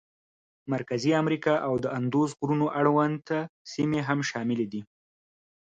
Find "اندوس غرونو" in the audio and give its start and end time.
1.97-2.65